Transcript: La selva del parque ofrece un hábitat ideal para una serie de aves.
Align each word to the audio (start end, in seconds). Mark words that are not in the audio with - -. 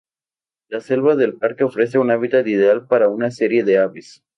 La 0.69 0.79
selva 0.81 1.15
del 1.15 1.35
parque 1.37 1.63
ofrece 1.63 1.99
un 1.99 2.09
hábitat 2.09 2.47
ideal 2.47 2.87
para 2.87 3.09
una 3.09 3.29
serie 3.29 3.63
de 3.63 3.77
aves. 3.77 4.23